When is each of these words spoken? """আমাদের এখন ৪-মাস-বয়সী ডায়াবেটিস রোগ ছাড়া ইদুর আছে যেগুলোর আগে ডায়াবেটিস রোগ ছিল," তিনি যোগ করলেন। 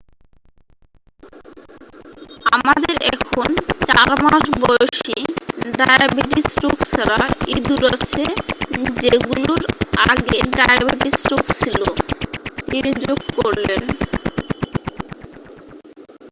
"""আমাদের 2.51 2.95
এখন 3.11 3.49
৪-মাস-বয়সী 3.87 5.17
ডায়াবেটিস 5.79 6.49
রোগ 6.63 6.77
ছাড়া 6.91 7.19
ইদুর 7.53 7.83
আছে 7.93 8.23
যেগুলোর 9.01 9.61
আগে 10.05 10.37
ডায়াবেটিস 10.57 11.17
রোগ 11.31 11.43
ছিল," 11.59 11.79
তিনি 12.67 12.89
যোগ 13.03 13.19
করলেন। 13.37 13.81